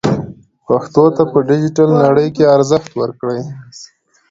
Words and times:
پښتو 0.67 1.03
ته 1.15 1.23
په 1.31 1.37
ډیجیټل 1.49 1.89
نړۍ 2.03 2.27
کې 2.35 2.51
ارزښت 2.55 2.91
ورکړئ. 3.01 3.41